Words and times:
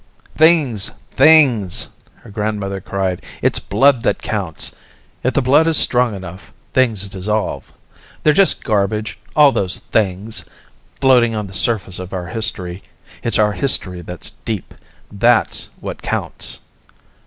"Things, 0.33 0.89
things!" 1.11 1.89
her 2.23 2.31
grandmother 2.31 2.81
cried. 2.81 3.21
"It's 3.43 3.59
blood 3.59 4.01
that 4.01 4.17
counts. 4.19 4.75
If 5.23 5.35
the 5.35 5.43
blood 5.43 5.67
is 5.67 5.77
strong 5.77 6.15
enough, 6.15 6.51
things 6.73 7.07
dissolve. 7.07 7.71
They're 8.23 8.33
just 8.33 8.63
garbage, 8.63 9.19
all 9.35 9.51
those 9.51 9.77
things, 9.77 10.43
floating 10.99 11.35
on 11.35 11.45
the 11.45 11.53
surface 11.53 11.99
of 11.99 12.13
our 12.13 12.25
history. 12.25 12.81
It's 13.21 13.37
our 13.37 13.51
history 13.53 14.01
that's 14.01 14.31
deep. 14.31 14.73
That's 15.13 15.69
what 15.79 16.01
counts." 16.01 16.57